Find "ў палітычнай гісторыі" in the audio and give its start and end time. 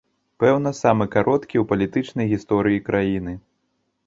1.61-2.81